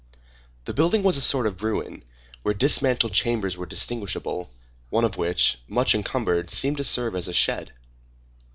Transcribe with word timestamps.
The 0.65 0.73
building 0.73 1.03
was 1.03 1.15
a 1.15 1.21
sort 1.21 1.45
of 1.45 1.61
ruin, 1.61 2.03
where 2.41 2.55
dismantled 2.55 3.13
chambers 3.13 3.55
were 3.55 3.67
distinguishable, 3.67 4.49
one 4.89 5.05
of 5.05 5.15
which, 5.15 5.59
much 5.67 5.93
encumbered, 5.93 6.49
seemed 6.49 6.77
to 6.77 6.83
serve 6.83 7.15
as 7.15 7.27
a 7.27 7.33
shed. 7.33 7.71